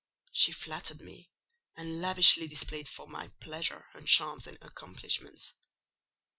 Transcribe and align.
She 0.31 0.51
flattered 0.51 1.01
me, 1.01 1.29
and 1.77 2.01
lavishly 2.01 2.47
displayed 2.47 2.89
for 2.89 3.07
my 3.07 3.27
pleasure 3.39 3.85
her 3.91 4.01
charms 4.01 4.47
and 4.47 4.57
accomplishments. 4.59 5.53